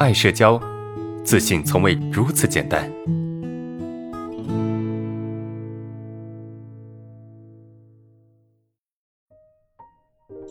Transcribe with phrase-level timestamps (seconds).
[0.00, 0.60] 爱社交，
[1.24, 2.90] 自信从未如此简单。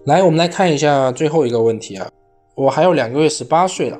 [0.06, 2.10] 来，我们来看一下最后一个问题啊。
[2.56, 4.00] 我还有两个月十八岁了，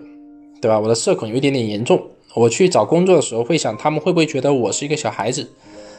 [0.62, 0.80] 对吧？
[0.80, 2.02] 我的社恐有一点点严重。
[2.36, 5.52] 我去找工作的时候，会想他们会不会觉得我是一个小孩子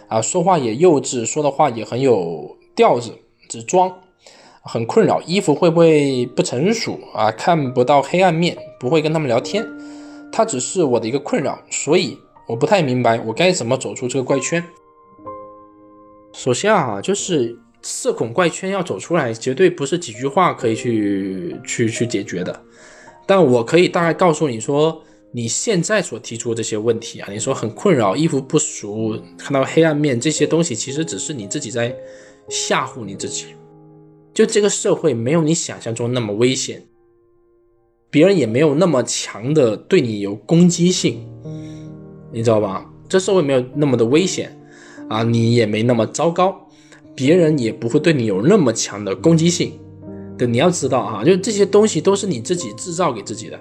[0.08, 0.22] 啊？
[0.22, 3.12] 说话也幼稚，说的话也很有调子，
[3.50, 3.92] 只装，
[4.64, 5.20] 很困扰。
[5.22, 7.30] 衣服会不会不成熟啊？
[7.30, 9.66] 看不到黑暗面，不会跟他们聊天。
[10.32, 12.18] 它只是我的一个困扰，所以
[12.48, 14.64] 我不太明白我该怎么走出这个怪圈。
[16.32, 17.58] 首先啊，就是。
[17.86, 22.62] 社恐怪圈要走出来，绝对不是几句话可以去去去解决的。
[23.26, 25.02] 但我可以大概告诉你说，
[25.32, 31.94] 你现在所提出这些问题啊，你说很困扰，衣服不熟，看到黑暗面这些东西，其实只是你自己在
[32.48, 33.48] 吓唬你自己。
[34.34, 36.82] 就这个社会没有你想象中那么危险，
[38.10, 41.24] 别人也没有那么强的对你有攻击性，
[42.32, 42.90] 你知道吧？
[43.08, 44.58] 这社会没有那么的危险
[45.08, 46.60] 啊，你也没那么糟糕。
[47.16, 49.78] 别人也不会对你有那么强的攻击性，
[50.36, 53.60] 对，你要知道哈，就这些东西都是你自己制造给自己的，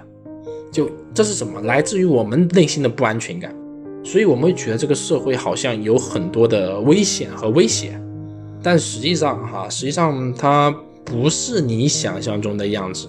[0.72, 1.60] 就这是什么？
[1.60, 3.54] 来自于我们内心的不安全感，
[4.02, 7.96] 所以我们会觉得这个社会好像有很多的危险和威胁，
[8.64, 13.06] 但实际上哈，实际上它不是你想象中的样子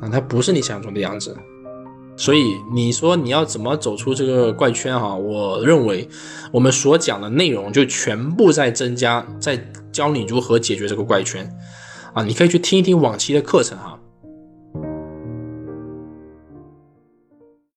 [0.00, 1.36] 啊，它不是你想象中的样子。
[2.16, 2.42] 所以
[2.74, 5.14] 你说你要怎么走出这个怪圈哈？
[5.14, 6.08] 我认为
[6.50, 9.58] 我们所讲的内容就全部在增加，在
[9.92, 11.50] 教你如何解决这个怪圈
[12.14, 12.22] 啊！
[12.22, 13.98] 你可以去听一听往期的课程哈。